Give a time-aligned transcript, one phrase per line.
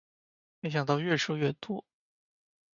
[0.61, 1.85] 没想到越输越多